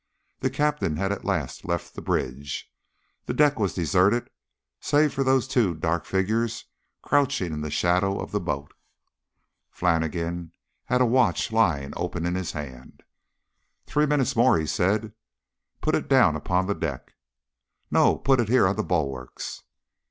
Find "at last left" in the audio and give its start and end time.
1.11-1.93